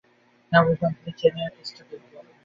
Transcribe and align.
হ্যাঁ, 0.51 0.63
বুঝলাম, 0.65 0.91
কিন্তু 0.93 1.11
চেনি 1.19 1.39
এখন 1.41 1.55
কেসটা 1.57 1.83
দেখবে। 1.89 2.17